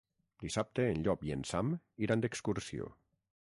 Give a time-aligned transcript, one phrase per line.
[0.43, 1.71] Dissabte en Llop i en Sam
[2.07, 2.93] iran d'excursió.